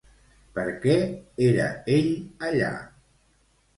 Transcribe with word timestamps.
Per 0.55 0.63
què 0.85 0.95
era 1.49 1.67
ell 1.99 2.09
allà? 2.49 2.73